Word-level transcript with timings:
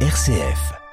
RCF. 0.00 0.85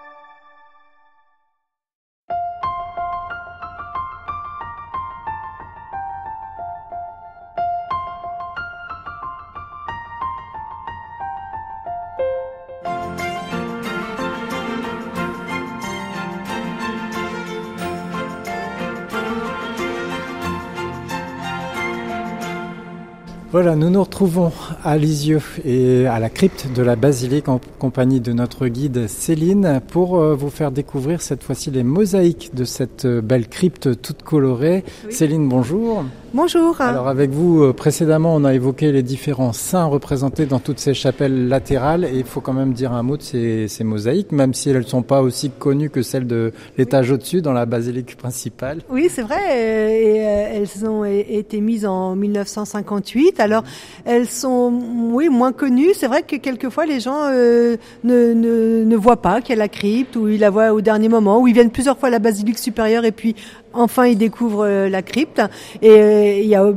Voilà, 23.53 23.75
nous 23.75 23.91
nous 23.91 24.01
retrouvons 24.01 24.51
à 24.83 24.97
Lisieux 24.97 25.39
et 25.63 26.07
à 26.07 26.17
la 26.17 26.31
crypte 26.31 26.69
de 26.75 26.81
la 26.81 26.95
basilique 26.95 27.49
en 27.49 27.61
compagnie 27.77 28.19
de 28.19 28.33
notre 28.33 28.67
guide 28.67 29.07
Céline 29.07 29.79
pour 29.89 30.17
euh, 30.17 30.33
vous 30.33 30.49
faire 30.49 30.71
découvrir 30.71 31.21
cette 31.21 31.43
fois-ci 31.43 31.69
les 31.69 31.83
mosaïques 31.83 32.55
de 32.55 32.65
cette 32.65 33.05
euh, 33.05 33.21
belle 33.21 33.47
crypte 33.47 34.01
toute 34.01 34.23
colorée. 34.23 34.83
Oui. 35.05 35.13
Céline, 35.13 35.47
bonjour. 35.47 36.03
Bonjour. 36.35 36.81
Alors 36.81 37.07
avec 37.09 37.29
vous, 37.29 37.61
euh, 37.61 37.73
précédemment, 37.73 38.33
on 38.35 38.43
a 38.43 38.55
évoqué 38.55 38.91
les 38.91 39.03
différents 39.03 39.53
saints 39.53 39.85
représentés 39.85 40.47
dans 40.47 40.57
toutes 40.57 40.79
ces 40.79 40.95
chapelles 40.95 41.47
latérales 41.47 42.05
et 42.05 42.17
il 42.17 42.23
faut 42.23 42.41
quand 42.41 42.53
même 42.53 42.73
dire 42.73 42.91
un 42.91 43.03
mot 43.03 43.17
de 43.17 43.21
ces, 43.21 43.67
ces 43.67 43.83
mosaïques, 43.83 44.31
même 44.31 44.55
si 44.55 44.71
elles 44.71 44.79
ne 44.79 44.81
sont 44.81 45.03
pas 45.03 45.21
aussi 45.21 45.51
connues 45.51 45.91
que 45.91 46.01
celles 46.01 46.25
de 46.25 46.51
l'étage 46.75 47.11
au-dessus 47.11 47.43
dans 47.43 47.53
la 47.53 47.67
basilique 47.67 48.17
principale. 48.17 48.79
Oui, 48.89 49.09
c'est 49.11 49.21
vrai. 49.21 49.37
euh, 49.51 49.89
Et, 49.89 50.25
euh, 50.25 50.61
elles 50.63 50.89
ont 50.89 51.05
été 51.05 51.61
mises 51.61 51.85
en 51.85 52.15
1958. 52.15 53.39
Alors, 53.39 53.63
elles 54.03 54.27
sont, 54.27 54.73
oui, 55.11 55.29
moins 55.29 55.51
connues. 55.51 55.93
C'est 55.93 56.07
vrai 56.07 56.23
que 56.23 56.37
quelquefois 56.37 56.87
les 56.87 56.99
gens 56.99 57.27
euh, 57.29 57.77
ne, 58.03 58.33
ne, 58.33 58.83
ne 58.83 58.95
voient 58.95 59.21
pas 59.21 59.39
qu'il 59.41 59.51
y 59.51 59.59
a 59.59 59.59
la 59.59 59.67
crypte 59.69 60.15
ou 60.15 60.27
ils 60.27 60.39
la 60.39 60.49
voient 60.49 60.73
au 60.73 60.81
dernier 60.81 61.09
moment 61.09 61.39
ou 61.39 61.47
ils 61.47 61.53
viennent 61.53 61.69
plusieurs 61.69 61.99
fois 61.99 62.07
à 62.07 62.11
la 62.11 62.17
basilique 62.19 62.57
supérieure 62.57 63.05
et 63.05 63.11
puis 63.11 63.35
enfin 63.73 64.05
ils 64.05 64.17
découvrent 64.17 64.65
euh, 64.65 64.89
la 64.89 65.01
crypte. 65.01 65.41
Et 65.81 65.89
euh, 65.89 66.39
il 66.39 66.47
y 66.47 66.55
a 66.55 66.63
euh, 66.63 66.73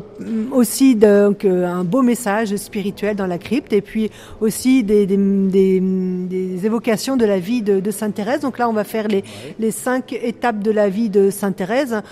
aussi 0.53 0.97
donc 0.97 1.45
euh, 1.45 1.67
un 1.67 1.85
beau 1.85 2.03
message 2.03 2.57
spirituel 2.57 3.17
dans 3.17 3.27
la 3.27 3.39
crypte 3.39 3.73
et 3.73 3.81
puis 3.81 4.11
aussi 4.41 4.83
des, 4.83 5.07
des, 5.07 5.17
des, 5.17 5.81
des 5.81 6.67
évocations 6.67 7.17
de 7.17 7.25
la 7.25 7.39
vie 7.39 7.63
de, 7.63 7.81
de 7.81 7.91
Sainte 7.91 8.15
Thérèse. 8.15 8.41
Donc 8.41 8.59
là, 8.59 8.69
on 8.69 8.73
va 8.73 8.85
faire 8.85 9.09
les, 9.09 9.25
les 9.59 9.71
cinq 9.71 10.13
étapes 10.13 10.61
de 10.61 10.71
la 10.71 10.89
vie 10.89 11.11
de 11.11 11.31
Sainte 11.31 11.57
Thérèse 11.57 12.03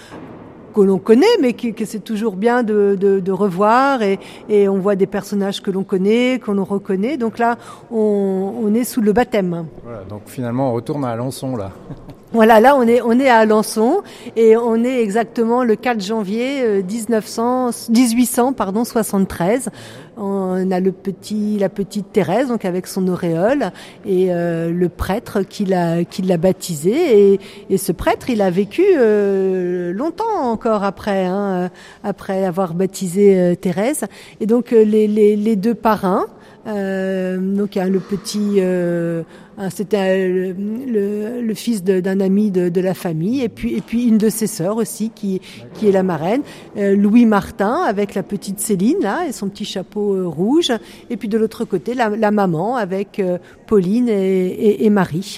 que 0.74 0.80
l'on 0.80 0.98
connaît, 0.98 1.36
mais 1.40 1.52
que, 1.52 1.68
que 1.68 1.84
c'est 1.84 2.00
toujours 2.00 2.34
bien 2.34 2.64
de, 2.64 2.96
de, 2.98 3.20
de 3.20 3.32
revoir 3.32 4.02
et, 4.02 4.18
et 4.48 4.68
on 4.68 4.78
voit 4.78 4.96
des 4.96 5.06
personnages 5.06 5.62
que 5.62 5.70
l'on 5.70 5.84
connaît, 5.84 6.40
qu'on 6.44 6.64
reconnaît. 6.64 7.16
Donc 7.16 7.38
là, 7.38 7.58
on, 7.92 8.54
on 8.60 8.74
est 8.74 8.82
sous 8.82 9.00
le 9.00 9.12
baptême. 9.12 9.66
Voilà, 9.84 10.02
donc 10.08 10.22
finalement, 10.26 10.70
on 10.70 10.72
retourne 10.74 11.04
à 11.04 11.10
Alençon 11.10 11.56
là. 11.56 11.70
Voilà, 12.34 12.58
là 12.58 12.74
on 12.76 12.82
est 12.82 13.00
on 13.00 13.12
est 13.20 13.28
à 13.28 13.36
Alençon 13.36 14.02
et 14.34 14.56
on 14.56 14.82
est 14.82 15.00
exactement 15.00 15.62
le 15.62 15.76
4 15.76 16.02
janvier 16.02 16.62
euh, 16.64 16.82
1900 16.82 17.70
1800 17.90 18.54
pardon 18.54 18.82
73. 18.84 19.68
On 20.16 20.68
a 20.72 20.80
le 20.80 20.90
petit 20.90 21.58
la 21.60 21.68
petite 21.68 22.10
Thérèse 22.12 22.48
donc 22.48 22.64
avec 22.64 22.88
son 22.88 23.06
auréole 23.06 23.70
et 24.04 24.32
euh, 24.34 24.72
le 24.72 24.88
prêtre 24.88 25.42
qui 25.42 25.64
l'a 25.64 26.04
qui 26.04 26.22
l'a 26.22 26.36
baptisé 26.36 27.34
et, 27.34 27.40
et 27.70 27.78
ce 27.78 27.92
prêtre 27.92 28.28
il 28.28 28.42
a 28.42 28.50
vécu 28.50 28.82
euh, 28.96 29.92
longtemps 29.92 30.40
encore 30.40 30.82
après 30.82 31.26
hein, 31.26 31.52
euh, 31.54 31.68
après 32.02 32.44
avoir 32.44 32.74
baptisé 32.74 33.38
euh, 33.38 33.54
Thérèse 33.54 34.06
et 34.40 34.46
donc 34.46 34.72
euh, 34.72 34.82
les, 34.82 35.06
les 35.06 35.36
les 35.36 35.54
deux 35.54 35.74
parrains 35.74 36.26
euh, 36.66 37.38
donc 37.38 37.74
le 37.74 38.00
petit, 38.00 38.56
euh, 38.58 39.22
c'était 39.70 40.18
euh, 40.18 41.40
le, 41.42 41.54
fils 41.54 41.84
d'un 41.84 42.20
ami 42.20 42.50
de, 42.50 42.80
la 42.80 42.94
famille, 42.94 43.42
et 43.42 43.48
puis 43.48 43.74
et 43.74 43.80
puis 43.80 44.08
une 44.08 44.18
de 44.18 44.28
ses 44.28 44.46
sœurs 44.46 44.76
aussi 44.76 45.10
qui 45.14 45.40
qui 45.74 45.88
est 45.88 45.92
la 45.92 46.02
marraine, 46.02 46.42
euh, 46.76 46.96
Louis 46.96 47.26
Martin 47.26 47.82
avec 47.86 48.14
la 48.14 48.22
petite 48.22 48.60
Céline 48.60 48.98
là 49.00 49.26
et 49.26 49.32
son 49.32 49.48
petit 49.48 49.64
chapeau 49.64 50.14
euh, 50.14 50.26
rouge, 50.26 50.72
et 51.10 51.16
puis 51.16 51.28
de 51.28 51.38
l'autre 51.38 51.64
côté 51.64 51.94
la, 51.94 52.30
maman 52.30 52.76
avec 52.76 53.22
Pauline 53.66 54.08
et, 54.08 54.90
Marie. 54.90 55.36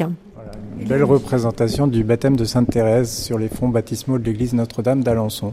Une 0.80 0.88
belle 0.88 1.04
représentation 1.04 1.86
du 1.86 2.04
baptême 2.04 2.36
de 2.36 2.44
Sainte 2.44 2.70
Thérèse 2.70 3.10
sur 3.10 3.38
les 3.38 3.48
fonds 3.48 3.68
baptismaux 3.68 4.18
de 4.18 4.24
l'église 4.24 4.54
Notre-Dame 4.54 5.02
d'Alençon. 5.02 5.52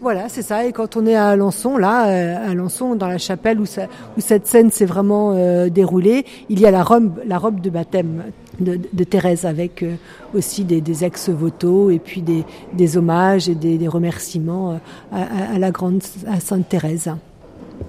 Voilà, 0.00 0.30
c'est 0.30 0.42
ça. 0.42 0.64
Et 0.64 0.72
quand 0.72 0.96
on 0.96 1.04
est 1.04 1.14
à 1.14 1.28
Alençon, 1.28 1.76
là, 1.76 2.08
euh, 2.08 2.36
à 2.36 2.50
Alençon, 2.52 2.94
dans 2.94 3.06
la 3.06 3.18
chapelle 3.18 3.60
où, 3.60 3.66
ça, 3.66 3.82
où 4.16 4.20
cette 4.20 4.46
scène 4.46 4.70
s'est 4.70 4.86
vraiment 4.86 5.32
euh, 5.34 5.68
déroulée, 5.68 6.24
il 6.48 6.58
y 6.58 6.66
a 6.66 6.70
la 6.70 6.82
robe, 6.82 7.20
la 7.26 7.36
robe 7.36 7.60
de 7.60 7.68
baptême 7.68 8.22
de, 8.60 8.78
de 8.92 9.04
Thérèse 9.04 9.44
avec 9.44 9.82
euh, 9.82 9.96
aussi 10.34 10.64
des, 10.64 10.80
des 10.80 11.04
ex-voto 11.04 11.90
et 11.90 11.98
puis 11.98 12.22
des, 12.22 12.44
des 12.72 12.96
hommages 12.96 13.50
et 13.50 13.54
des, 13.54 13.76
des 13.76 13.88
remerciements 13.88 14.80
à, 15.12 15.16
à- 15.18 15.54
à 15.56 15.58
la 15.58 15.70
grande 15.70 16.00
à 16.26 16.40
Sainte 16.40 16.68
Thérèse. 16.70 17.10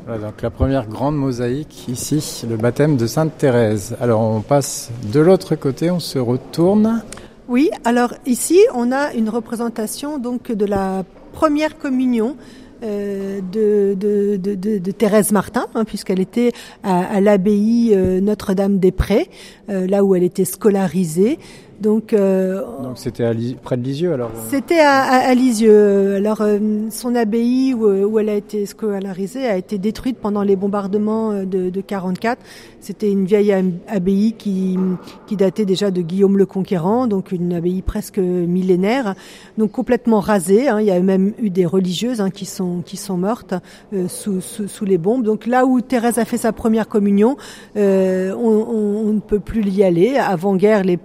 Voilà, 0.05 0.27
donc 0.27 0.41
la 0.41 0.49
première 0.49 0.87
grande 0.87 1.15
mosaïque 1.17 1.87
ici, 1.87 2.45
le 2.49 2.57
baptême 2.57 2.97
de 2.97 3.07
Sainte 3.07 3.37
Thérèse. 3.37 3.95
Alors 4.01 4.21
on 4.21 4.41
passe 4.41 4.89
de 5.13 5.19
l'autre 5.21 5.55
côté, 5.55 5.91
on 5.91 5.99
se 6.01 6.19
retourne. 6.19 7.03
Oui, 7.47 7.69
alors 7.85 8.13
ici, 8.25 8.59
on 8.73 8.91
a 8.93 9.13
une 9.13 9.29
représentation 9.29 10.17
donc 10.17 10.51
de 10.51 10.65
la 10.65 11.03
première 11.31 11.77
communion 11.77 12.35
euh, 12.83 13.41
de, 13.41 13.93
de, 13.93 14.37
de, 14.37 14.91
Thérèse 14.91 15.31
Martin, 15.31 15.67
hein, 15.75 15.85
puisqu'elle 15.85 16.19
était 16.19 16.51
à, 16.81 17.01
à 17.01 17.21
l'abbaye 17.21 17.93
euh, 17.93 18.19
Notre-Dame-des-Prés, 18.21 19.29
euh, 19.69 19.85
là 19.85 20.03
où 20.03 20.15
elle 20.15 20.23
était 20.23 20.45
scolarisée. 20.45 21.37
Donc, 21.81 22.13
euh, 22.13 22.61
c'était 22.95 23.23
près 23.63 23.75
de 23.75 23.81
Lisieux 23.81 24.13
alors. 24.13 24.29
euh, 24.29 24.39
c'était 24.51 24.79
à, 24.81 25.01
à, 25.01 25.29
à 25.29 25.33
Lisieux. 25.33 26.15
Alors, 26.15 26.41
euh, 26.41 26.59
son 26.91 27.15
abbaye 27.15 27.73
où, 27.73 27.85
où 27.87 28.19
elle 28.19 28.29
a 28.29 28.35
été 28.35 28.67
scolarisée 28.67 29.47
a 29.47 29.57
été 29.57 29.79
détruite 29.79 30.17
pendant 30.21 30.43
les 30.43 30.55
bombardements 30.55 31.31
euh, 31.31 31.43
de, 31.45 31.71
de 31.71 31.81
44. 31.81 32.39
C'était 32.81 33.11
une 33.11 33.25
vieille 33.25 33.51
ab- 33.51 33.73
abbaye 33.87 34.33
qui, 34.37 34.77
qui 35.25 35.35
datait 35.35 35.65
déjà 35.65 35.89
de 35.89 36.01
Guillaume 36.01 36.37
le 36.37 36.45
Conquérant, 36.45 37.07
donc 37.07 37.31
une 37.31 37.51
abbaye 37.53 37.81
presque 37.81 38.19
millénaire, 38.19 39.15
donc 39.57 39.71
complètement 39.71 40.19
rasée. 40.19 40.67
hein. 40.69 40.79
Il 40.79 40.85
y 40.85 40.91
a 40.91 40.99
même 40.99 41.33
eu 41.41 41.49
des 41.49 41.65
religieuses 41.65 42.21
hein, 42.21 42.29
qui 42.29 42.45
sont 42.45 42.81
qui 42.85 42.97
sont 42.97 43.17
mortes 43.17 43.55
euh, 43.93 44.07
sous, 44.07 44.39
sous, 44.41 44.67
sous 44.67 44.85
les 44.85 44.97
bombes. 44.99 45.23
Donc 45.23 45.47
là 45.47 45.65
où 45.65 45.81
Thérèse 45.81 46.19
a 46.19 46.25
fait 46.25 46.37
sa 46.37 46.51
première 46.51 46.87
communion, 46.87 47.37
euh, 47.75 48.33
on, 48.35 48.49
on- 48.69 49.09
on 49.09 49.13
ne 49.13 49.19
peut 49.19 49.39
plus 49.39 49.63
y 49.67 49.83
aller. 49.83 50.17
Avant 50.17 50.55
guerre, 50.55 50.83
les 50.83 50.99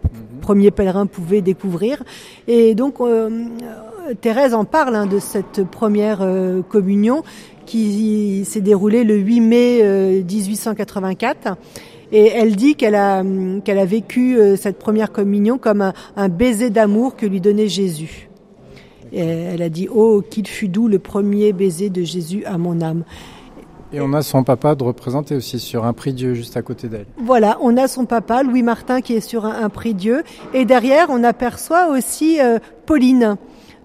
premiers 0.46 0.70
pèlerins 0.70 1.06
pouvaient 1.06 1.40
découvrir. 1.40 2.04
Et 2.46 2.76
donc, 2.76 3.00
euh, 3.00 3.28
euh, 4.08 4.14
Thérèse 4.20 4.54
en 4.54 4.64
parle 4.64 4.94
hein, 4.94 5.06
de 5.06 5.18
cette 5.18 5.64
première 5.64 6.20
euh, 6.22 6.62
communion 6.62 7.24
qui 7.66 8.44
s'est 8.44 8.60
déroulée 8.60 9.02
le 9.02 9.16
8 9.16 9.40
mai 9.40 9.78
euh, 9.82 10.22
1884. 10.22 11.56
Et 12.12 12.26
elle 12.28 12.54
dit 12.54 12.76
qu'elle 12.76 12.94
a, 12.94 13.24
qu'elle 13.64 13.80
a 13.80 13.84
vécu 13.84 14.38
euh, 14.38 14.54
cette 14.54 14.78
première 14.78 15.10
communion 15.10 15.58
comme 15.58 15.82
un, 15.82 15.92
un 16.14 16.28
baiser 16.28 16.70
d'amour 16.70 17.16
que 17.16 17.26
lui 17.26 17.40
donnait 17.40 17.66
Jésus. 17.66 18.28
Et 19.12 19.18
elle 19.18 19.62
a 19.62 19.68
dit, 19.68 19.88
oh, 19.92 20.22
qu'il 20.30 20.46
fut 20.46 20.68
doux 20.68 20.86
le 20.86 21.00
premier 21.00 21.52
baiser 21.52 21.90
de 21.90 22.04
Jésus 22.04 22.44
à 22.44 22.56
mon 22.56 22.80
âme. 22.82 23.02
Et 23.96 24.00
on 24.02 24.12
a 24.12 24.20
son 24.20 24.44
papa 24.44 24.74
de 24.74 24.84
représenter 24.84 25.34
aussi 25.34 25.58
sur 25.58 25.86
un 25.86 25.94
prix 25.94 26.12
Dieu 26.12 26.34
juste 26.34 26.54
à 26.58 26.60
côté 26.60 26.86
d'elle. 26.88 27.06
Voilà, 27.16 27.56
on 27.62 27.78
a 27.78 27.88
son 27.88 28.04
papa, 28.04 28.42
Louis 28.42 28.62
Martin, 28.62 29.00
qui 29.00 29.14
est 29.14 29.20
sur 29.22 29.46
un, 29.46 29.62
un 29.64 29.70
prix 29.70 29.94
Dieu. 29.94 30.22
Et 30.52 30.66
derrière, 30.66 31.06
on 31.08 31.24
aperçoit 31.24 31.88
aussi 31.88 32.38
euh, 32.38 32.58
Pauline, 32.84 33.36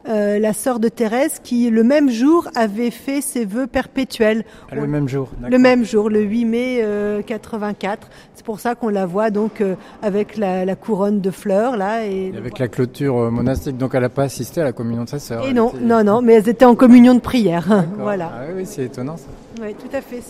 euh, 0.10 0.38
la 0.38 0.52
sœur 0.52 0.82
de 0.82 0.90
Thérèse, 0.90 1.40
qui 1.42 1.70
le 1.70 1.84
même 1.86 2.10
jour 2.10 2.50
avait 2.56 2.92
fait 2.92 3.22
ses 3.22 3.46
vœux 3.46 3.68
perpétuels. 3.68 4.44
Ah, 4.70 4.76
le 4.76 4.86
même 4.88 5.08
jour. 5.08 5.30
Le 5.50 5.58
même 5.58 5.86
jour, 5.86 6.10
le 6.10 6.22
8 6.24 6.44
mai 6.46 6.80
euh, 6.82 7.22
84. 7.22 8.10
C'est 8.36 8.44
pour 8.44 8.60
ça 8.60 8.76
qu'on 8.76 8.90
la 8.90 9.06
voit 9.06 9.30
donc 9.30 9.62
euh, 9.62 9.76
avec 10.02 10.36
la, 10.36 10.66
la 10.66 10.76
couronne 10.76 11.22
de 11.22 11.32
fleurs 11.32 11.78
là. 11.78 12.06
Et, 12.06 12.32
Et 12.34 12.38
avec 12.38 12.60
la 12.60 12.68
clôture 12.68 13.32
monastique, 13.32 13.78
donc 13.78 13.92
elle 13.94 14.02
n'a 14.02 14.10
pas 14.10 14.24
assisté 14.24 14.60
à 14.60 14.66
la 14.66 14.74
communion 14.74 15.04
de 15.06 15.10
sa 15.10 15.20
sœur. 15.20 15.46
et 15.48 15.54
non, 15.54 15.70
était- 15.70 15.80
non, 15.86 16.04
non, 16.04 16.22
mais 16.22 16.34
elles 16.34 16.50
étaient 16.50 16.66
en 16.66 16.76
communion 16.76 17.14
de 17.16 17.22
prière. 17.22 17.86
Voilà. 17.98 18.32
Ah 18.36 18.42
oui, 18.56 18.64
c'est 18.66 18.86
étonnant 18.86 19.16
ça. 19.16 19.28
Oui, 19.62 19.74
tout 19.76 19.96
à 19.96 20.02
fait. 20.02 20.22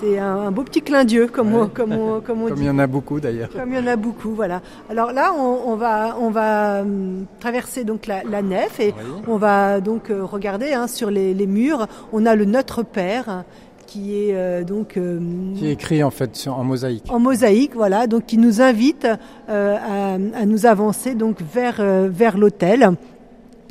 C'est 0.00 0.18
un, 0.18 0.36
un 0.38 0.50
beau 0.50 0.62
petit 0.64 0.82
clin 0.82 1.04
d'yeux, 1.04 1.28
comme, 1.28 1.54
Ouais. 1.54 1.66
comme, 1.72 1.92
on, 1.92 2.20
comme 2.26 2.42
on 2.42 2.46
Comme 2.48 2.56
dit. 2.56 2.62
il 2.62 2.66
y 2.66 2.70
en 2.70 2.78
a 2.78 2.86
beaucoup 2.86 3.20
d'ailleurs. 3.20 3.50
Comme 3.50 3.70
il 3.72 3.76
y 3.76 3.78
en 3.78 3.86
a 3.86 3.96
beaucoup, 3.96 4.30
voilà. 4.30 4.60
Alors 4.90 5.12
là, 5.12 5.32
on, 5.38 5.60
on 5.70 5.76
va, 5.76 6.16
on 6.20 6.30
va 6.30 6.80
hum, 6.82 7.26
traverser 7.40 7.84
donc 7.84 8.06
la, 8.06 8.22
la 8.24 8.42
nef 8.42 8.80
et 8.80 8.88
Oui. 8.96 9.22
on 9.28 9.36
va 9.36 9.80
donc 9.80 10.10
euh, 10.10 10.24
regarder 10.24 10.72
hein, 10.72 10.86
sur 10.88 11.10
les, 11.10 11.32
les 11.34 11.46
murs. 11.46 11.86
On 12.12 12.26
a 12.26 12.34
le 12.34 12.44
Notre 12.44 12.82
Père 12.82 13.44
qui 13.86 14.16
est 14.16 14.34
euh, 14.34 14.64
donc 14.64 14.96
euh, 14.96 15.20
Qui 15.56 15.68
est 15.68 15.72
écrit 15.72 16.02
en 16.02 16.10
fait 16.10 16.34
sur, 16.34 16.58
en 16.58 16.64
mosaïque. 16.64 17.04
en 17.10 17.20
mosaïque, 17.20 17.74
voilà, 17.74 18.06
donc 18.08 18.24
qui 18.26 18.38
nous 18.38 18.60
invite 18.62 19.06
euh, 19.48 19.76
à, 19.76 20.14
à 20.14 20.46
nous 20.46 20.66
avancer 20.66 21.14
donc 21.14 21.36
vers 21.54 21.76
euh, 21.78 22.08
vers 22.10 22.36
l'autel. 22.38 22.92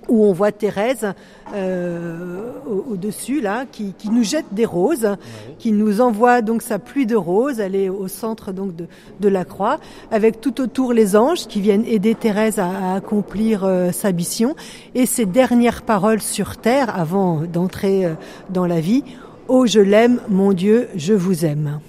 Où 0.08 0.26
on 0.26 0.34
voit 0.34 0.52
Thérèse 0.52 1.14
euh, 1.54 2.52
au-dessus 2.66 3.42
là, 3.42 3.66
qui, 3.72 3.94
qui, 3.98 4.10
nous 4.10 4.24
jette 4.24 4.46
des 4.52 4.66
roses, 4.66 5.16
qui 5.60 5.72
nous 5.72 6.02
envoie 6.02 6.42
donc 6.42 6.62
sa 6.62 6.80
pluie 6.80 7.06
de 7.06 7.16
roses. 7.16 7.60
Elle 7.60 7.76
est 7.76 7.90
au 7.90 8.08
centre 8.08 8.52
donc 8.52 8.76
de, 8.76 8.88
de, 9.20 9.30
la 9.30 9.46
croix, 9.46 9.80
avec 10.12 10.42
tout 10.42 10.62
autour 10.62 10.94
les 10.94 11.16
anges 11.16 11.48
qui 11.48 11.62
viennent 11.62 11.86
aider 11.86 12.16
Thérèse 12.16 12.60
à, 12.60 12.70
à 12.70 12.96
accomplir 12.96 13.64
euh, 13.64 13.92
sa 13.92 14.12
mission. 14.12 14.56
Et 14.96 15.06
ses 15.06 15.26
dernières 15.26 15.82
paroles 15.82 16.22
sur 16.22 16.58
terre, 16.58 16.98
avant 16.98 17.42
d'entrer 17.42 18.06
euh, 18.06 18.14
dans 18.50 18.66
la 18.66 18.80
vie 18.80 19.04
Oh, 19.50 19.66
je 19.66 19.82
l'aime, 19.82 20.22
mon 20.30 20.54
Dieu, 20.54 20.88
je 20.96 21.14
vous 21.14 21.44
aime. 21.44 21.82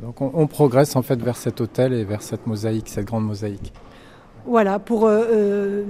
Donc 0.00 0.20
on, 0.20 0.30
on, 0.34 0.46
progresse 0.46 0.96
en 0.96 1.02
fait 1.02 1.20
vers 1.20 1.36
cet 1.36 1.60
hôtel 1.60 1.92
et 1.92 2.04
vers 2.04 2.22
cette 2.22 2.46
mosaïque, 2.46 2.88
cette 2.88 3.04
grande 3.04 3.26
mosaïque. 3.26 3.72
Voilà 4.46 4.78
pour 4.78 5.06
euh, 5.06 5.84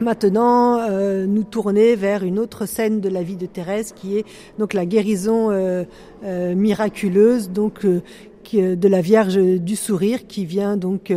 maintenant 0.00 0.78
euh, 0.80 1.26
nous 1.26 1.44
tourner 1.44 1.96
vers 1.96 2.24
une 2.24 2.38
autre 2.38 2.66
scène 2.66 3.00
de 3.00 3.08
la 3.08 3.22
vie 3.22 3.36
de 3.36 3.46
Thérèse 3.46 3.92
qui 3.92 4.18
est 4.18 4.24
donc 4.58 4.74
la 4.74 4.86
guérison 4.86 5.50
euh, 5.50 5.84
euh, 6.24 6.54
miraculeuse. 6.54 7.50
Donc 7.50 7.86
euh, 8.54 8.76
de 8.76 8.88
la 8.88 9.00
Vierge 9.00 9.36
du 9.36 9.76
Sourire 9.76 10.26
qui 10.26 10.44
vient 10.44 10.76
donc 10.76 11.12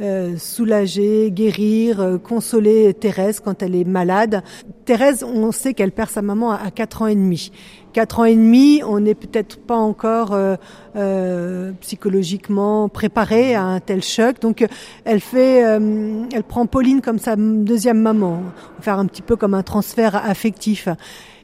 euh, 0.00 0.36
soulager, 0.36 1.30
guérir, 1.30 2.00
euh, 2.00 2.18
consoler 2.18 2.94
Thérèse 2.94 3.40
quand 3.40 3.62
elle 3.62 3.74
est 3.74 3.84
malade. 3.84 4.42
Thérèse, 4.84 5.24
on 5.24 5.52
sait 5.52 5.74
qu'elle 5.74 5.92
perd 5.92 6.10
sa 6.10 6.22
maman 6.22 6.52
à, 6.52 6.56
à 6.56 6.70
4 6.70 7.02
ans 7.02 7.06
et 7.06 7.14
demi. 7.14 7.50
4 7.94 8.18
ans 8.18 8.24
et 8.24 8.34
demi, 8.34 8.82
on 8.84 8.98
n'est 8.98 9.14
peut-être 9.14 9.56
pas 9.56 9.76
encore 9.76 10.32
euh, 10.32 10.56
euh, 10.96 11.70
psychologiquement 11.80 12.88
préparé 12.88 13.54
à 13.54 13.62
un 13.62 13.80
tel 13.80 14.02
choc. 14.02 14.40
Donc, 14.40 14.66
elle 15.04 15.20
fait, 15.20 15.64
euh, 15.64 16.24
elle 16.32 16.42
prend 16.42 16.66
Pauline 16.66 17.00
comme 17.00 17.18
sa 17.18 17.36
deuxième 17.36 18.00
maman, 18.00 18.42
faire 18.80 18.98
un 18.98 19.06
petit 19.06 19.22
peu 19.22 19.36
comme 19.36 19.54
un 19.54 19.62
transfert 19.62 20.16
affectif. 20.16 20.88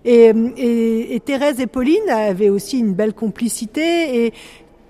Et, 0.04 0.32
et 0.56 1.20
Thérèse 1.20 1.60
et 1.60 1.66
Pauline 1.66 2.08
avaient 2.08 2.48
aussi 2.48 2.78
une 2.80 2.94
belle 2.94 3.12
complicité 3.12 4.24
et 4.24 4.32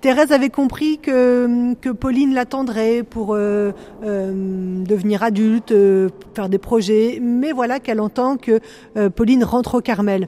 Thérèse 0.01 0.31
avait 0.31 0.49
compris 0.49 0.97
que, 0.97 1.75
que 1.75 1.89
Pauline 1.89 2.33
l'attendrait 2.33 3.03
pour 3.03 3.35
euh, 3.35 3.71
euh, 4.03 4.83
devenir 4.83 5.21
adulte, 5.21 5.71
euh, 5.71 6.09
faire 6.33 6.49
des 6.49 6.57
projets, 6.57 7.19
mais 7.21 7.51
voilà 7.51 7.79
qu'elle 7.79 8.01
entend 8.01 8.37
que 8.37 8.59
euh, 8.97 9.11
Pauline 9.11 9.43
rentre 9.43 9.75
au 9.75 9.81
Carmel. 9.81 10.27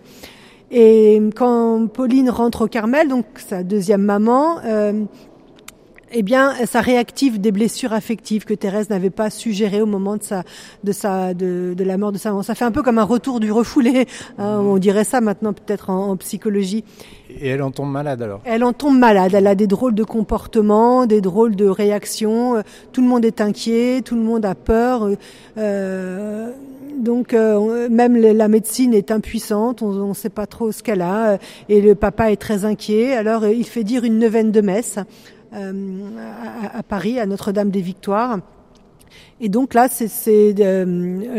Et 0.70 1.20
quand 1.36 1.88
Pauline 1.88 2.30
rentre 2.30 2.66
au 2.66 2.68
Carmel, 2.68 3.08
donc 3.08 3.26
sa 3.36 3.64
deuxième 3.64 4.02
maman, 4.02 4.58
eh 6.14 6.24
bien, 6.24 6.54
ça 6.66 6.82
réactive 6.82 7.42
des 7.42 7.52
blessures 7.52 7.94
affectives 7.94 8.46
que 8.46 8.54
Thérèse 8.54 8.90
n'avait 8.90 9.10
pas 9.10 9.30
suggérées 9.30 9.82
au 9.82 9.86
moment 9.86 10.16
de 10.16 10.24
sa, 10.24 10.44
de 10.84 10.92
sa, 10.92 11.34
de, 11.34 11.74
de, 11.76 11.84
la 11.84 11.98
mort 11.98 12.12
de 12.12 12.18
sa 12.18 12.30
maman. 12.30 12.44
Ça 12.44 12.56
fait 12.56 12.66
un 12.66 12.72
peu 12.72 12.84
comme 12.84 13.00
un 13.00 13.04
retour 13.04 13.40
du 13.40 13.52
refoulé. 13.52 14.08
Hein, 14.38 14.60
on 14.62 14.78
dirait 14.78 15.04
ça 15.04 15.22
maintenant 15.22 15.54
peut-être 15.54 15.90
en, 15.90 16.12
en, 16.12 16.18
psychologie. 16.18 16.84
Et 17.30 17.50
elle 17.50 17.64
en 17.64 17.72
tombe 17.72 17.92
malade 17.92 18.22
alors? 18.22 18.42
Elle 18.46 18.64
en 18.64 18.74
tombe 18.74 18.98
malade. 18.98 19.34
Elle 19.34 19.48
a 19.48 19.56
des 19.56 19.68
drôles 19.68 19.96
de 19.96 20.04
comportements, 20.04 21.06
des 21.06 21.22
drôles 21.22 21.56
de 21.56 21.66
réactions. 21.66 22.62
Tout 22.92 23.02
le 23.02 23.08
monde 23.08 23.26
est 23.26 23.42
inquiet, 23.42 24.02
tout 24.04 24.16
le 24.16 24.22
monde 24.22 24.46
a 24.46 24.56
peur. 24.56 25.10
Euh, 25.58 26.52
donc 26.98 27.34
euh, 27.34 27.90
même 27.90 28.16
la 28.16 28.48
médecine 28.48 28.94
est 28.94 29.12
impuissante, 29.12 29.82
on 29.82 30.10
ne 30.10 30.14
sait 30.14 30.30
pas 30.30 30.46
trop 30.46 30.72
ce 30.72 30.84
qu'elle 30.84 31.02
a, 31.02 31.40
et 31.68 31.82
le 31.82 31.96
papa 31.96 32.32
est 32.32 32.38
très 32.38 32.66
inquiet. 32.66 33.14
Alors 33.14 33.48
il 33.48 33.66
fait 33.66 33.84
dire 33.84 34.04
une 34.04 34.20
neuvaine 34.20 34.52
de 34.52 34.62
messe 34.62 35.00
euh, 35.00 35.43
à, 35.54 36.78
à, 36.78 36.84
Paris, 36.84 37.20
à 37.20 37.26
Notre-Dame 37.26 37.70
des 37.70 37.82
Victoires. 37.82 38.40
Et 39.40 39.50
donc 39.50 39.74
là, 39.74 39.88
c'est 39.90 40.56
euh, 40.60 40.86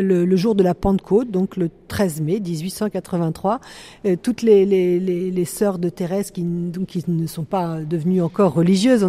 le, 0.02 0.36
jour 0.36 0.54
de 0.54 0.62
la 0.62 0.74
Pentecôte, 0.74 1.30
donc 1.30 1.56
le 1.56 1.70
13 1.88 2.20
mai 2.20 2.40
1883. 2.40 3.60
Euh, 4.04 4.16
toutes 4.20 4.42
les, 4.42 5.44
sœurs 5.46 5.78
de 5.78 5.88
Thérèse 5.88 6.30
qui, 6.30 6.42
ne 6.42 7.26
sont 7.26 7.44
pas 7.44 7.80
devenues 7.80 8.20
encore 8.20 8.54
religieuses, 8.54 9.04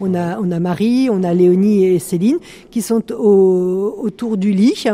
on 0.00 0.14
a, 0.14 0.60
Marie, 0.60 1.08
on 1.10 1.22
a 1.24 1.34
Léonie 1.34 1.84
et 1.84 1.98
Céline, 1.98 2.38
qui 2.70 2.80
sont 2.80 3.12
au, 3.12 3.98
autour 4.00 4.36
du 4.36 4.52
lit. 4.52 4.84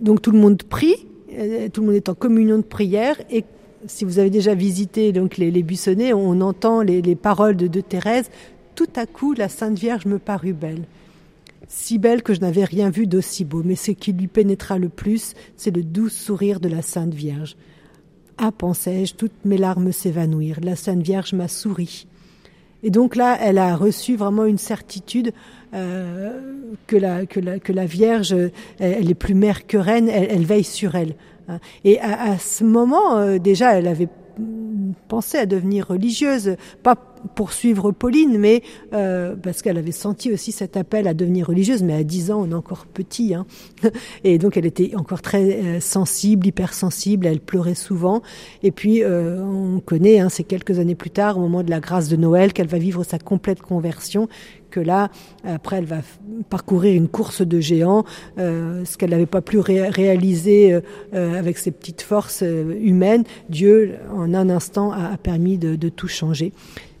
Donc 0.00 0.20
tout 0.20 0.32
le 0.32 0.38
monde 0.38 0.62
prie, 0.62 0.96
euh, 1.38 1.68
tout 1.68 1.82
le 1.82 1.88
monde 1.88 1.96
est 1.96 2.08
en 2.08 2.14
communion 2.14 2.56
de 2.56 2.62
prière 2.62 3.16
et 3.30 3.44
si 3.86 4.04
vous 4.04 4.18
avez 4.18 4.30
déjà 4.30 4.54
visité 4.54 5.12
donc 5.12 5.36
les, 5.36 5.50
les 5.50 5.62
buissonnets, 5.62 6.12
on 6.12 6.40
entend 6.40 6.82
les, 6.82 7.02
les 7.02 7.16
paroles 7.16 7.56
de, 7.56 7.66
de, 7.66 7.80
Thérèse. 7.80 8.30
Tout 8.74 8.88
à 8.96 9.06
coup, 9.06 9.34
la 9.34 9.48
Sainte 9.48 9.78
Vierge 9.78 10.06
me 10.06 10.18
parut 10.18 10.52
belle. 10.52 10.84
Si 11.68 11.98
belle 11.98 12.22
que 12.22 12.34
je 12.34 12.40
n'avais 12.40 12.64
rien 12.64 12.90
vu 12.90 13.06
d'aussi 13.06 13.44
beau, 13.44 13.62
mais 13.64 13.76
ce 13.76 13.92
qui 13.92 14.12
lui 14.12 14.26
pénétra 14.26 14.78
le 14.78 14.88
plus, 14.88 15.34
c'est 15.56 15.74
le 15.74 15.82
doux 15.82 16.08
sourire 16.08 16.60
de 16.60 16.68
la 16.68 16.82
Sainte 16.82 17.14
Vierge. 17.14 17.56
Ah, 18.38 18.52
pensais-je, 18.52 19.14
toutes 19.14 19.44
mes 19.44 19.58
larmes 19.58 19.92
s'évanouirent. 19.92 20.60
La 20.62 20.76
Sainte 20.76 21.02
Vierge 21.02 21.32
m'a 21.32 21.48
souri. 21.48 22.06
Et 22.82 22.90
donc 22.90 23.14
là, 23.14 23.38
elle 23.40 23.58
a 23.58 23.76
reçu 23.76 24.16
vraiment 24.16 24.44
une 24.44 24.58
certitude 24.58 25.32
euh, 25.72 26.40
que, 26.88 26.96
la, 26.96 27.86
Vierge, 27.86 28.34
elle, 28.80 29.10
est 29.10 29.14
plus 29.14 29.34
mère 29.34 29.66
que 29.66 29.76
reine, 29.76 30.08
elle 30.08 30.44
veille 30.44 30.64
sur 30.64 30.94
elle. 30.94 31.14
Et 31.84 32.00
à, 32.00 32.32
à 32.32 32.38
ce 32.38 32.64
moment, 32.64 33.16
euh, 33.16 33.38
déjà, 33.38 33.78
elle 33.78 33.88
avait 33.88 34.08
pensé 35.08 35.38
à 35.38 35.46
devenir 35.46 35.88
religieuse, 35.88 36.56
pas 36.82 36.96
pour 37.34 37.52
suivre 37.52 37.92
Pauline, 37.92 38.38
mais 38.38 38.62
euh, 38.92 39.36
parce 39.36 39.62
qu'elle 39.62 39.78
avait 39.78 39.92
senti 39.92 40.32
aussi 40.32 40.52
cet 40.52 40.76
appel 40.76 41.06
à 41.06 41.14
devenir 41.14 41.46
religieuse, 41.46 41.82
mais 41.82 41.94
à 41.94 42.02
10 42.02 42.30
ans, 42.32 42.42
on 42.42 42.50
est 42.50 42.54
encore 42.54 42.86
petit, 42.86 43.34
hein. 43.34 43.46
et 44.24 44.38
donc 44.38 44.56
elle 44.56 44.66
était 44.66 44.94
encore 44.96 45.22
très 45.22 45.60
euh, 45.60 45.80
sensible, 45.80 46.46
hypersensible, 46.46 47.26
elle 47.26 47.40
pleurait 47.40 47.74
souvent, 47.74 48.22
et 48.62 48.72
puis 48.72 49.02
euh, 49.02 49.42
on 49.42 49.80
connaît, 49.80 50.18
hein, 50.18 50.28
c'est 50.28 50.44
quelques 50.44 50.78
années 50.78 50.94
plus 50.94 51.10
tard, 51.10 51.38
au 51.38 51.42
moment 51.42 51.62
de 51.62 51.70
la 51.70 51.80
grâce 51.80 52.08
de 52.08 52.16
Noël, 52.16 52.52
qu'elle 52.52 52.68
va 52.68 52.78
vivre 52.78 53.04
sa 53.04 53.18
complète 53.18 53.62
conversion, 53.62 54.28
que 54.72 54.80
là, 54.80 55.10
après, 55.44 55.76
elle 55.76 55.84
va 55.84 56.00
parcourir 56.50 56.96
une 56.96 57.08
course 57.08 57.42
de 57.42 57.60
géants, 57.60 58.04
euh, 58.38 58.84
ce 58.84 58.96
qu'elle 58.96 59.10
n'avait 59.10 59.26
pas 59.26 59.42
pu 59.42 59.58
ré 59.58 59.88
réaliser 59.88 60.80
euh, 61.14 61.38
avec 61.38 61.58
ses 61.58 61.70
petites 61.70 62.02
forces 62.02 62.42
euh, 62.42 62.74
humaines. 62.80 63.24
Dieu, 63.48 63.94
en 64.12 64.34
un 64.34 64.50
instant, 64.50 64.90
a, 64.90 65.16
permis 65.16 65.58
de, 65.58 65.76
de, 65.76 65.88
tout 65.88 66.08
changer. 66.08 66.52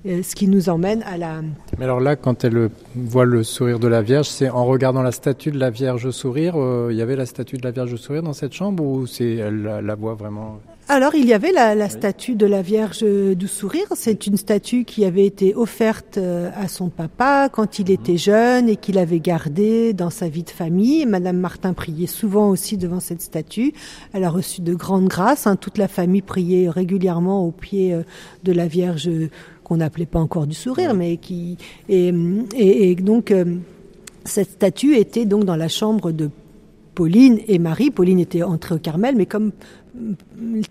Ce 0.04 0.34
qui 0.34 0.48
nous 0.48 0.68
emmène 0.68 1.04
à 1.04 1.16
la. 1.16 1.42
Mais 1.78 1.84
alors 1.84 2.00
là, 2.00 2.16
quand 2.16 2.42
elle 2.42 2.70
voit 2.96 3.24
le 3.24 3.44
sourire 3.44 3.78
de 3.78 3.86
la 3.86 4.02
Vierge, 4.02 4.28
c'est 4.28 4.50
en 4.50 4.64
regardant 4.64 5.02
la 5.02 5.12
statue 5.12 5.52
de 5.52 5.60
la 5.60 5.70
Vierge 5.70 6.10
sourire. 6.10 6.56
Il 6.90 6.96
y 6.96 7.02
avait 7.02 7.14
la 7.14 7.24
statue 7.24 7.56
de 7.56 7.62
la 7.62 7.70
Vierge 7.70 7.94
sourire 7.94 8.24
dans 8.24 8.32
cette 8.32 8.52
chambre 8.52 8.82
ou 8.82 9.06
c'est 9.06 9.36
elle 9.36 9.62
la, 9.62 9.80
la 9.80 9.94
voit 9.94 10.14
vraiment? 10.14 10.58
Alors 10.88 11.14
il 11.14 11.26
y 11.26 11.32
avait 11.32 11.52
la, 11.52 11.74
la 11.74 11.86
oui. 11.86 11.90
statue 11.90 12.34
de 12.34 12.44
la 12.44 12.60
Vierge 12.60 13.02
du 13.02 13.48
Sourire. 13.48 13.86
C'est 13.94 14.26
une 14.26 14.36
statue 14.36 14.84
qui 14.84 15.04
avait 15.04 15.24
été 15.24 15.54
offerte 15.54 16.18
euh, 16.18 16.50
à 16.56 16.68
son 16.68 16.88
papa 16.88 17.48
quand 17.50 17.78
il 17.78 17.86
mmh. 17.86 17.92
était 17.92 18.16
jeune 18.16 18.68
et 18.68 18.76
qu'il 18.76 18.98
avait 18.98 19.20
gardée 19.20 19.92
dans 19.92 20.10
sa 20.10 20.28
vie 20.28 20.42
de 20.42 20.50
famille. 20.50 21.06
Madame 21.06 21.38
Martin 21.38 21.72
priait 21.72 22.06
souvent 22.06 22.50
aussi 22.50 22.76
devant 22.76 23.00
cette 23.00 23.22
statue. 23.22 23.72
Elle 24.12 24.24
a 24.24 24.30
reçu 24.30 24.60
de 24.60 24.74
grandes 24.74 25.08
grâces. 25.08 25.46
Hein. 25.46 25.56
Toute 25.56 25.78
la 25.78 25.88
famille 25.88 26.22
priait 26.22 26.68
régulièrement 26.68 27.46
au 27.46 27.52
pied 27.52 27.94
euh, 27.94 28.02
de 28.42 28.52
la 28.52 28.66
Vierge 28.66 29.10
qu'on 29.64 29.76
n'appelait 29.76 30.06
pas 30.06 30.18
encore 30.18 30.46
du 30.46 30.54
Sourire, 30.54 30.94
mais 30.94 31.16
qui 31.16 31.56
et, 31.88 32.12
et, 32.54 32.90
et 32.90 32.94
donc 32.96 33.30
euh, 33.30 33.44
cette 34.24 34.50
statue 34.50 34.96
était 34.96 35.24
donc 35.24 35.44
dans 35.44 35.56
la 35.56 35.68
chambre 35.68 36.12
de 36.12 36.30
Pauline 36.94 37.40
et 37.48 37.58
Marie. 37.58 37.90
Pauline 37.90 38.18
était 38.18 38.42
entrée 38.42 38.74
au 38.74 38.78
Carmel, 38.78 39.16
mais 39.16 39.26
comme 39.26 39.52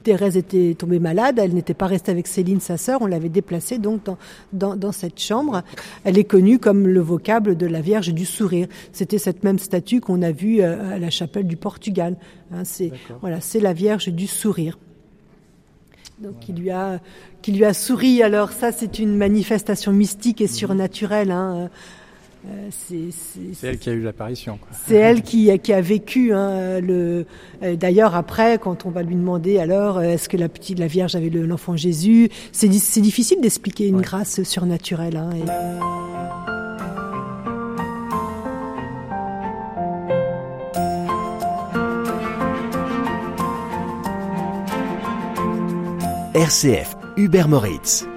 Thérèse 0.04 0.36
était 0.36 0.76
tombée 0.76 1.00
malade, 1.00 1.38
elle 1.38 1.54
n'était 1.54 1.76
pas 1.76 1.86
restée 1.86 2.12
avec 2.12 2.28
Céline, 2.28 2.60
sa 2.60 2.78
sœur, 2.78 3.02
on 3.02 3.06
l'avait 3.06 3.30
déplacée 3.30 3.78
donc 3.78 4.04
dans, 4.04 4.18
dans, 4.52 4.76
dans, 4.76 4.92
cette 4.92 5.20
chambre. 5.20 5.62
Elle 6.04 6.18
est 6.18 6.24
connue 6.24 6.58
comme 6.58 6.88
le 6.88 7.00
vocable 7.02 7.56
de 7.56 7.68
la 7.68 7.82
Vierge 7.82 8.14
du 8.14 8.26
Sourire. 8.26 8.68
C'était 8.92 9.20
cette 9.20 9.44
même 9.44 9.60
statue 9.60 10.02
qu'on 10.02 10.24
a 10.24 10.32
vue 10.32 10.62
à 10.62 10.98
la 10.98 11.10
chapelle 11.12 11.46
du 11.46 11.56
Portugal. 11.56 12.18
Hein, 12.52 12.64
c'est 12.64 12.92
voilà, 13.22 13.42
c'est 13.42 13.60
la 13.60 13.74
Vierge 13.74 14.10
du 14.10 14.26
Sourire. 14.26 14.80
Donc, 16.20 16.40
qui 16.40 16.54
lui 16.54 16.70
a 16.70 17.00
qui 17.42 17.52
lui 17.52 17.66
a 17.66 17.74
souri. 17.74 18.22
Alors 18.22 18.52
ça, 18.52 18.72
c'est 18.72 19.00
une 19.00 19.18
manifestation 19.18 19.92
mystique 19.92 20.42
et 20.42 20.48
surnaturelle. 20.48 21.32
Hein. 21.32 21.70
Euh, 22.48 22.70
c'est 22.72 23.68
elle 23.68 23.78
qui 23.78 23.90
a 23.90 23.94
eu 23.94 24.02
l'apparition. 24.02 24.58
C'est 24.88 24.96
elle 24.96 25.22
qui, 25.22 25.58
qui, 25.60 25.74
a 25.74 25.82
vécu. 25.82 26.34
Hein, 26.34 26.80
le. 26.80 27.26
Euh, 27.62 27.76
D'ailleurs, 27.76 28.16
après, 28.16 28.58
quand 28.58 28.86
on 28.86 28.90
va 28.90 29.04
lui 29.04 29.16
demander 29.16 29.60
alors, 29.60 30.02
est-ce 30.02 30.28
que 30.28 30.38
la 30.38 30.50
petite, 30.50 30.80
la 30.80 30.88
Vierge 30.88 31.16
avait 31.16 31.30
l'enfant 31.30 31.76
Jésus, 31.76 32.30
c'est 32.52 32.68
difficile 32.68 33.42
d'expliquer 33.42 33.88
une 33.88 33.98
ouais. 33.98 34.02
grâce 34.02 34.42
surnaturelle. 34.44 35.18
Hein, 35.18 35.30
et... 35.36 35.44
RCF 46.34 46.98
Hubert 47.18 47.48
Moritz. 47.48 48.11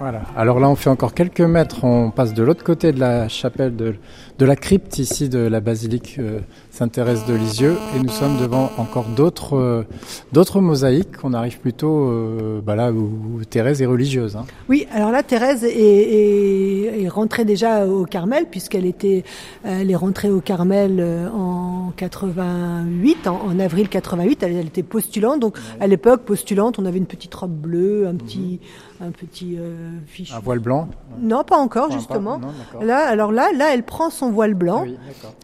Voilà. 0.00 0.22
Alors 0.34 0.60
là, 0.60 0.68
on 0.70 0.76
fait 0.76 0.88
encore 0.88 1.12
quelques 1.12 1.42
mètres. 1.42 1.84
On 1.84 2.10
passe 2.10 2.32
de 2.32 2.42
l'autre 2.42 2.64
côté 2.64 2.90
de 2.90 2.98
la 2.98 3.28
chapelle 3.28 3.76
de, 3.76 3.94
la 4.38 4.56
crypte 4.56 4.98
ici 4.98 5.28
de 5.28 5.40
la 5.40 5.60
basilique 5.60 6.16
euh, 6.18 6.40
Sainte-Thérèse 6.70 7.26
de 7.26 7.34
Lisieux 7.34 7.76
et 7.94 7.98
nous 8.02 8.08
sommes 8.08 8.38
devant 8.38 8.70
encore 8.78 9.04
d'autres 9.14 9.58
euh, 9.58 10.60
mosaïques. 10.62 11.22
On 11.22 11.34
arrive 11.34 11.60
plutôt 11.60 12.08
euh, 12.08 12.62
bah 12.64 12.76
là 12.76 12.92
où, 12.92 13.29
Thérèse 13.44 13.82
est 13.82 13.86
religieuse. 13.86 14.36
Hein. 14.36 14.44
Oui, 14.68 14.86
alors 14.92 15.10
là 15.10 15.22
Thérèse 15.22 15.64
est, 15.64 15.70
est, 15.70 17.02
est 17.02 17.08
rentrée 17.08 17.44
déjà 17.44 17.86
au 17.86 18.04
Carmel 18.04 18.46
puisqu'elle 18.50 18.86
était 18.86 19.24
elle 19.64 19.90
est 19.90 19.96
rentrée 19.96 20.30
au 20.30 20.40
Carmel 20.40 21.04
en 21.32 21.92
88 21.96 23.26
en, 23.26 23.40
en 23.46 23.58
avril 23.58 23.88
88. 23.88 24.42
Elle, 24.42 24.56
elle, 24.56 24.66
était 24.66 24.82
postulante 24.82 25.40
donc 25.40 25.56
à 25.80 25.86
l'époque 25.86 26.22
postulante 26.22 26.78
on 26.78 26.86
avait 26.86 26.98
une 26.98 27.06
petite 27.06 27.34
robe 27.34 27.52
bleue, 27.52 28.06
un 28.06 28.14
petit 28.14 28.60
mhm. 29.00 29.08
un 29.08 29.10
petit 29.10 29.58
fichu. 30.06 30.34
Un 30.34 30.40
voile 30.40 30.60
blanc? 30.60 30.88
Non, 31.20 31.44
pas 31.44 31.56
encore 31.56 31.90
justement. 31.90 32.38
non, 32.38 32.48
là 32.82 33.06
alors 33.06 33.32
là 33.32 33.48
là 33.54 33.74
elle 33.74 33.82
prend 33.82 34.10
son 34.10 34.30
voile 34.30 34.54
blanc. 34.54 34.86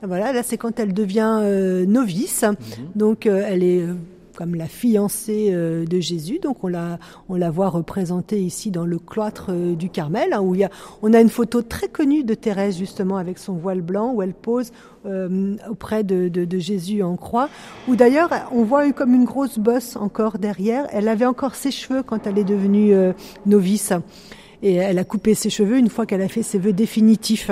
voilà, 0.02 0.32
là 0.32 0.42
c'est 0.42 0.56
quand 0.56 0.78
elle 0.80 0.92
devient 0.92 1.40
euh, 1.42 1.86
novice. 1.86 2.42
Mhm. 2.42 2.86
Donc 2.94 3.26
euh, 3.26 3.44
elle 3.46 3.62
est 3.62 3.82
euh, 3.82 3.94
comme 4.36 4.54
la 4.54 4.66
fiancée 4.66 5.50
de 5.50 6.00
Jésus. 6.00 6.38
Donc 6.40 6.62
on 6.62 6.68
la, 6.68 6.98
on 7.28 7.34
la 7.34 7.50
voit 7.50 7.68
représentée 7.68 8.40
ici 8.40 8.70
dans 8.70 8.84
le 8.84 8.98
cloître 8.98 9.50
du 9.52 9.88
Carmel, 9.88 10.32
hein, 10.32 10.40
où 10.40 10.54
il 10.54 10.60
y 10.60 10.64
a, 10.64 10.70
on 11.02 11.12
a 11.12 11.20
une 11.20 11.28
photo 11.28 11.62
très 11.62 11.88
connue 11.88 12.22
de 12.22 12.34
Thérèse 12.34 12.78
justement 12.78 13.16
avec 13.16 13.38
son 13.38 13.54
voile 13.54 13.82
blanc, 13.82 14.12
où 14.12 14.22
elle 14.22 14.34
pose 14.34 14.72
auprès 15.70 16.02
de, 16.02 16.28
de, 16.28 16.58
Jésus 16.58 17.02
en 17.02 17.16
croix. 17.16 17.48
Où 17.88 17.96
d'ailleurs 17.96 18.30
on 18.52 18.64
voit 18.64 18.90
comme 18.92 19.14
une 19.14 19.24
grosse 19.24 19.58
bosse 19.58 19.96
encore 19.96 20.38
derrière. 20.38 20.86
Elle 20.90 21.08
avait 21.08 21.26
encore 21.26 21.54
ses 21.54 21.70
cheveux 21.70 22.02
quand 22.02 22.26
elle 22.26 22.38
est 22.38 22.44
devenue 22.44 22.94
novice, 23.46 23.92
et 24.62 24.74
elle 24.74 24.98
a 24.98 25.04
coupé 25.04 25.34
ses 25.34 25.50
cheveux 25.50 25.78
une 25.78 25.88
fois 25.88 26.06
qu'elle 26.06 26.22
a 26.22 26.28
fait 26.28 26.42
ses 26.42 26.58
vœux 26.58 26.72
définitifs. 26.72 27.50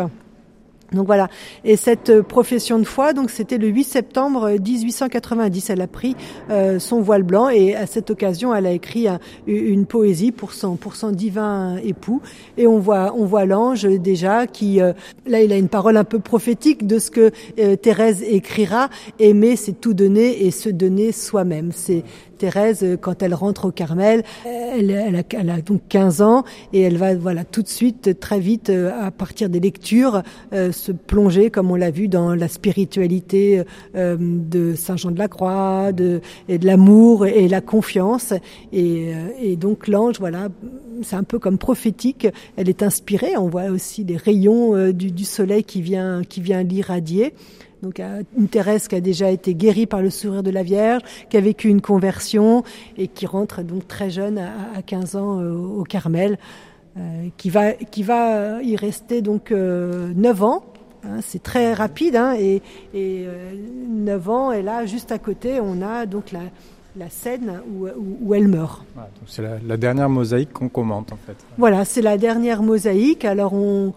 Donc 0.93 1.07
voilà. 1.07 1.29
Et 1.65 1.77
cette 1.77 2.11
euh, 2.11 2.23
profession 2.23 2.79
de 2.79 2.85
foi, 2.85 3.13
donc 3.13 3.31
c'était 3.31 3.59
le 3.59 3.69
8 3.69 3.85
septembre 3.85 4.51
1890. 4.51 5.71
Elle 5.71 5.81
a 5.81 5.87
pris 5.87 6.17
euh, 6.51 6.79
son 6.79 7.01
voile 7.01 7.23
blanc 7.23 7.49
et 7.49 7.75
à 7.75 7.87
cette 7.87 8.11
occasion, 8.11 8.55
elle 8.55 8.67
a 8.67 8.73
écrit 8.73 9.07
une 9.47 9.87
poésie 9.87 10.33
pour 10.33 10.53
son 10.53 10.77
pour 10.77 10.97
son 10.97 11.11
divin 11.11 11.77
époux. 11.79 12.21
Et 12.57 12.67
on 12.67 12.79
voit 12.79 13.15
on 13.17 13.25
voit 13.25 13.45
l'ange 13.45 13.85
déjà 13.85 14.47
qui 14.47 14.81
euh, 14.81 14.93
là 15.27 15.43
il 15.43 15.53
a 15.53 15.57
une 15.57 15.69
parole 15.69 15.97
un 15.97 16.05
peu 16.05 16.19
prophétique 16.19 16.87
de 16.87 16.99
ce 16.99 17.11
que 17.11 17.31
Thérèse 17.77 18.23
écrira. 18.23 18.89
Aimer, 19.19 19.57
c'est 19.57 19.81
tout 19.81 19.95
donner 19.95 20.45
et 20.47 20.51
se 20.51 20.69
donner 20.69 21.13
soi-même. 21.13 21.71
C'est 21.73 22.05
Thérèse, 22.35 22.83
euh, 22.83 22.97
quand 22.97 23.23
elle 23.23 23.35
rentre 23.35 23.67
au 23.67 23.71
Carmel, 23.71 24.23
elle, 24.45 24.91
elle, 24.91 25.51
a, 25.51 25.61
donc 25.61 25.83
15 25.89 26.23
ans 26.23 26.45
et 26.73 26.81
elle 26.83 26.97
va 26.97 27.15
voilà 27.15 27.45
tout 27.45 27.63
de 27.63 27.69
suite, 27.69 28.19
très 28.21 28.41
vite, 28.41 28.71
euh, 28.71 28.91
à 29.01 29.11
partir 29.11 29.49
des 29.49 29.61
lectures, 29.61 30.23
euh, 30.53 30.73
se 30.73 30.93
plonger, 30.93 31.51
comme 31.51 31.71
on 31.71 31.77
l'a 31.77 31.91
vu, 31.91 32.09
dans 32.09 32.35
la 32.35 32.49
spiritualité 32.49 33.63
de 33.95 34.75
Saint 34.75 34.97
Jean 34.97 35.11
de 35.11 35.19
la 35.19 35.29
Croix, 35.29 35.93
de, 35.93 36.21
de 36.49 36.67
l'amour 36.67 37.27
et 37.27 37.49
la 37.49 37.61
confiance. 37.61 38.33
Et, 38.73 39.57
donc 39.57 39.89
l'ange, 39.89 40.19
voilà, 40.19 40.49
c'est 41.03 41.17
un 41.17 41.23
peu 41.23 41.39
comme 41.39 41.59
prophétique. 41.59 42.27
Elle 42.57 42.69
est 42.69 42.83
inspirée. 42.83 43.37
On 43.37 43.49
voit 43.49 43.67
aussi 43.67 44.05
des 44.05 44.17
rayons 44.17 44.91
du, 44.93 45.11
du 45.11 45.25
soleil 45.25 45.65
qui 45.65 45.83
vient 45.83 46.23
qui 46.29 46.41
vient 46.41 46.63
l'irradier. 46.63 47.35
Donc 47.85 48.01
une 48.39 48.49
Thérèse 48.49 48.89
qui 48.89 48.95
a 48.95 49.01
déjà 49.03 49.31
été 49.31 49.55
guérie 49.55 49.85
par 49.85 50.01
le 50.01 50.09
sourire 50.09 50.43
de 50.43 50.51
la 50.51 50.63
Vierge, 50.63 51.03
qui 51.29 51.37
a 51.37 51.41
vécu 51.41 51.69
une 51.69 51.83
conversion 51.83 52.65
et 52.97 53.09
qui 53.09 53.27
rentre 53.27 53.63
donc 53.63 53.87
très 53.87 54.09
jeune 54.09 54.39
à, 54.39 54.81
15 54.81 55.17
ans 55.17 55.41
euh, 55.41 55.53
au 55.53 55.85
Carmel, 55.85 56.39
euh, 56.97 57.29
qui 57.37 57.51
va 57.51 57.73
qui 57.73 58.03
va 58.03 58.63
y 58.63 58.75
rester 58.77 59.21
donc 59.21 59.51
9 59.51 59.53
euh, 59.53 60.45
ans. 60.45 60.65
Hein, 61.05 61.19
c'est 61.21 61.43
très 61.43 61.75
rapide 61.75 62.17
hein, 62.17 62.35
et, 62.39 62.63
et 62.95 63.27
9 63.91 64.31
ans 64.31 64.53
et 64.53 64.63
là 64.63 64.87
juste 64.87 65.13
à 65.13 65.19
côté 65.19 65.61
on 65.61 65.83
a 65.83 66.07
donc 66.07 66.33
la, 66.33 66.41
la 66.97 67.11
scène 67.11 67.61
où, 67.71 67.87
où, 68.23 68.35
elle 68.35 68.49
meurt. 68.49 68.83
c'est 69.27 69.43
la, 69.43 69.59
la, 69.67 69.77
dernière 69.77 70.09
mosaïque 70.09 70.55
qu'on 70.55 70.71
commente 70.71 71.13
en 71.13 71.19
fait. 71.27 71.37
Voilà, 71.59 71.85
c'est 71.85 72.01
la 72.01 72.17
dernière 72.17 72.63
mosaïque. 72.63 73.27
Alors 73.27 73.53
on, 73.53 73.93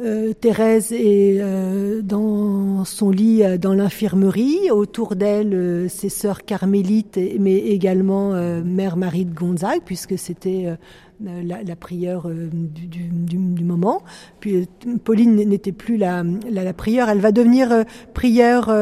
euh, 0.00 0.32
Thérèse 0.32 0.92
est 0.92 1.38
euh, 1.40 2.02
dans 2.02 2.84
son 2.84 3.10
lit 3.10 3.42
euh, 3.42 3.58
dans 3.58 3.74
l'infirmerie. 3.74 4.70
Autour 4.70 5.16
d'elle, 5.16 5.88
ses 5.90 6.08
sœurs 6.08 6.44
carmélites, 6.44 7.18
mais 7.38 7.56
également 7.56 8.32
Mère 8.64 8.96
Marie 8.96 9.24
de 9.24 9.34
Gonzague, 9.34 9.80
puisque 9.84 10.18
c'était 10.18 10.76
la, 11.20 11.62
la, 11.62 11.76
prieure 11.76 12.28
du, 12.28 12.86
du, 12.86 13.08
du, 13.08 13.64
moment. 13.64 14.02
Puis 14.40 14.68
Pauline 15.04 15.34
n'était 15.36 15.72
plus 15.72 15.96
la, 15.96 16.22
la, 16.48 16.64
la, 16.64 16.72
prieure. 16.72 17.08
Elle 17.08 17.20
va 17.20 17.32
devenir 17.32 17.84
prieure. 18.14 18.72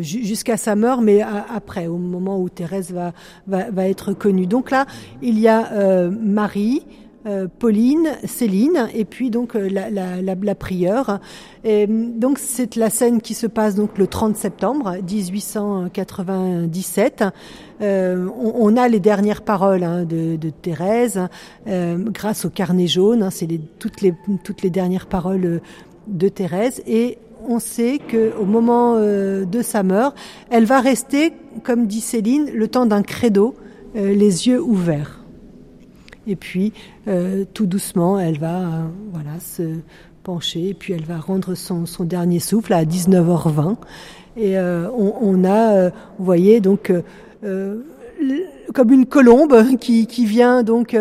jusqu'à 0.00 0.56
sa 0.56 0.76
mort, 0.76 1.00
mais 1.00 1.22
après, 1.22 1.86
au 1.86 1.98
moment 1.98 2.40
où 2.40 2.48
Thérèse 2.48 2.92
va, 2.92 3.12
va, 3.46 3.70
va, 3.70 3.88
être 3.88 4.12
connue. 4.12 4.46
Donc 4.46 4.70
là, 4.70 4.86
il 5.22 5.38
y 5.38 5.48
a 5.48 6.10
Marie, 6.10 6.82
euh, 6.84 7.03
Pauline, 7.58 8.10
Céline, 8.24 8.88
et 8.94 9.06
puis 9.06 9.30
donc 9.30 9.56
euh, 9.56 9.70
la, 9.70 10.54
prieure. 10.54 11.20
Et 11.64 11.86
donc 11.86 12.38
c'est 12.38 12.76
la 12.76 12.90
scène 12.90 13.22
qui 13.22 13.32
se 13.32 13.46
passe 13.46 13.74
donc 13.74 13.96
le 13.96 14.06
30 14.06 14.36
septembre 14.36 14.96
1897. 15.02 17.24
Euh, 17.80 18.28
on, 18.36 18.76
a 18.76 18.88
les 18.88 19.00
dernières 19.00 19.40
paroles 19.40 19.84
hein, 19.84 20.04
de, 20.04 20.50
Thérèse 20.50 21.18
euh, 21.66 21.96
grâce 21.98 22.44
au 22.44 22.50
carnet 22.50 22.86
jaune. 22.86 23.22
Hein, 23.22 23.30
c'est 23.30 23.48
toutes 23.78 24.02
les 24.02 24.12
toutes 24.44 24.60
les 24.60 24.70
dernières 24.70 25.06
paroles 25.06 25.62
de 26.06 26.28
Thérèse 26.28 26.82
et 26.86 27.16
on 27.48 27.58
sait 27.58 28.00
que 28.06 28.36
au 28.38 28.44
moment 28.44 28.98
de 28.98 29.62
sa 29.62 29.82
mort, 29.82 30.14
elle 30.50 30.64
va 30.64 30.80
rester, 30.80 31.32
comme 31.62 31.86
dit 31.86 32.00
Céline, 32.00 32.50
le 32.52 32.68
temps 32.68 32.86
d'un 32.86 33.02
credo, 33.02 33.54
les 33.94 34.48
yeux 34.48 34.62
ouverts. 34.62 35.23
Et 36.26 36.36
puis, 36.36 36.72
euh, 37.08 37.44
tout 37.52 37.66
doucement, 37.66 38.18
elle 38.18 38.38
va 38.38 38.60
euh, 38.60 38.82
voilà, 39.12 39.38
se 39.40 39.62
pencher, 40.22 40.70
et 40.70 40.74
puis 40.74 40.92
elle 40.92 41.04
va 41.04 41.18
rendre 41.18 41.54
son, 41.54 41.86
son 41.86 42.04
dernier 42.04 42.38
souffle 42.38 42.72
à 42.72 42.84
19h20. 42.84 43.76
Et 44.36 44.58
euh, 44.58 44.88
on, 44.90 45.14
on, 45.20 45.44
a, 45.44 45.90
vous 45.90 46.24
voyez, 46.24 46.60
donc, 46.60 46.92
comme 47.42 48.92
une 48.92 49.06
colombe 49.06 49.78
qui, 49.78 50.06
qui 50.06 50.24
vient 50.24 50.62
donc 50.62 50.96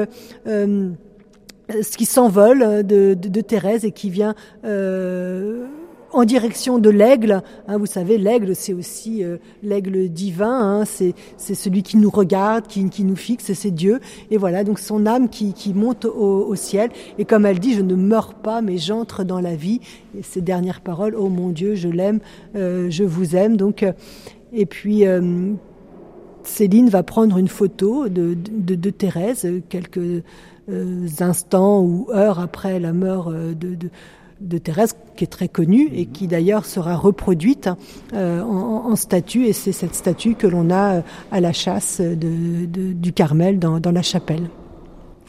ce 1.82 1.98
qui 1.98 2.06
s'envole 2.06 2.84
de, 2.86 3.13
de, 3.13 3.30
de, 3.30 3.42
Thérèse 3.42 3.86
et 3.86 3.92
qui 3.92 4.10
vient 4.10 4.36
euh, 4.65 5.65
en 6.13 6.25
direction 6.25 6.79
de 6.79 6.89
l'aigle. 6.89 7.41
Hein, 7.67 7.77
vous 7.77 7.86
savez, 7.86 8.17
l'aigle, 8.17 8.55
c'est 8.55 8.74
aussi 8.74 9.24
euh, 9.24 9.38
l'aigle 9.63 10.10
divin. 10.10 10.79
Hein, 10.82 10.86
c'est, 10.86 11.13
c'est 11.38 11.55
celui 11.55 11.84
qui 11.84 11.98
nous 11.98 12.10
regarde, 12.10 12.67
qui, 12.67 12.89
qui 12.89 13.03
nous 13.03 13.15
fixe, 13.15 13.51
c'est 13.53 13.72
Dieu. 13.72 14.00
Et 14.32 14.38
voilà, 14.38 14.63
donc 14.63 14.79
son 14.79 15.05
âme 15.05 15.27
qui, 15.29 15.53
qui 15.53 15.74
monte 15.74 16.05
au, 16.05 16.46
au, 16.48 16.55
ciel. 16.55 16.91
Et 17.17 17.25
comme 17.25 17.46
elle 17.46 17.60
dit, 17.60 17.74
je 17.74 17.82
ne 17.82 17.96
meurs 17.96 18.36
pas, 18.36 18.62
mais 18.62 18.77
j'entre 18.77 19.24
dans 19.24 19.39
la 19.39 19.55
vie. 19.55 19.82
Et 20.17 20.22
ces 20.22 20.41
dernières 20.41 20.82
paroles, 20.82 21.15
oh 21.17 21.29
mon 21.29 21.50
Dieu, 21.50 21.75
je 21.75 21.89
l'aime, 21.89 22.20
euh, 22.55 22.89
je 22.89 23.03
vous 23.03 23.36
aime. 23.36 23.58
Donc, 23.58 23.84
euh, 23.84 23.91
et 24.53 24.65
puis. 24.65 25.05
Euh, 25.05 25.51
Céline 26.46 26.89
va 26.89 27.03
prendre 27.03 27.38
une 27.38 27.48
photo 27.48 28.10
de, 28.10 28.36
de, 28.36 28.75
de 28.75 28.89
Thérèse 28.89 29.48
quelques 29.70 30.24
instants 31.22 31.82
ou 31.82 32.10
heures 32.13 32.41
après 32.41 32.82
la 32.82 32.91
mort 32.91 33.32
de, 33.32 33.53
de 33.75 33.89
de 34.43 34.57
Thérèse, 34.57 34.95
qui 35.15 35.23
est 35.23 35.27
très 35.27 35.47
connue 35.47 35.89
et 35.93 36.05
qui 36.05 36.27
d'ailleurs 36.27 36.65
sera 36.65 36.95
reproduite 36.95 37.69
euh, 38.13 38.41
en, 38.41 38.95
statue. 38.95 39.45
Et 39.45 39.53
c'est 39.53 39.71
cette 39.71 39.95
statue 39.95 40.35
que 40.35 40.47
l'on 40.47 40.69
a 40.69 40.95
euh, 40.95 41.01
à 41.31 41.39
la 41.39 41.53
chasse 41.53 42.01
de, 42.01 42.65
de, 42.65 42.93
du 42.93 43.13
Carmel 43.13 43.59
dans, 43.59 43.79
la 43.91 44.01
chapelle. 44.01 44.50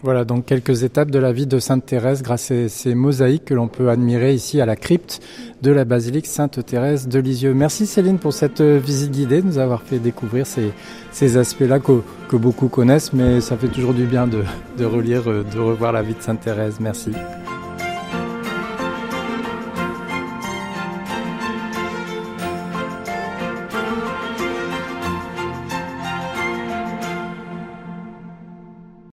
Voilà 0.03 0.25
donc 0.25 0.45
quelques 0.45 0.83
étapes 0.83 1.11
de 1.11 1.19
la 1.19 1.33
vie 1.33 1.47
de 1.47 1.59
Sainte 1.59 1.87
Thérèse 1.87 2.23
grâce 2.23 2.51
à 2.51 2.69
ces 2.69 2.95
mosaïques 2.95 3.47
que 3.47 3.55
l'on 3.55 3.69
peut 3.69 3.89
admirer 3.89 4.35
ici 4.35 4.61
à 4.61 4.67
la 4.67 4.77
crypte 4.77 5.23
de 5.63 5.71
la 5.71 5.87
basilique 5.87 6.27
Sainte 6.27 6.65
Thérèse 6.65 7.09
de 7.09 7.19
Lisieux. 7.19 7.55
Merci 7.55 7.87
Céline 7.87 8.19
pour 8.19 8.35
cette 8.35 8.61
euh, 8.61 8.79
visite 8.79 9.13
guidée, 9.13 9.43
nous 9.43 9.59
avoir 9.59 9.83
fait 9.83 9.99
découvrir 9.99 10.47
ces, 10.47 11.37
aspects-là 11.39 11.79
que, 11.79 12.03
beaucoup 12.37 12.67
connaissent, 12.67 13.13
mais 13.13 13.41
ça 13.41 13.57
fait 13.57 13.69
toujours 13.69 13.95
du 13.95 14.07
bien 14.07 14.27
de, 14.27 14.43
de 14.77 14.85
relire, 14.85 15.23
de 15.23 15.59
revoir 15.59 15.93
la 15.93 16.03
vie 16.03 16.15
de 16.15 16.21
Sainte 16.21 16.41
Thérèse. 16.41 16.79
Merci. 16.81 17.13